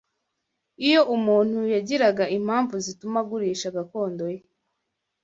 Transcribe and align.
Iyo 0.87 1.01
umuntu 1.15 1.59
yagiraga 1.73 2.23
impamvu 2.37 2.75
zituma 2.85 3.17
agurisha 3.23 3.67
gakondo 3.77 4.23
ye 4.33 4.39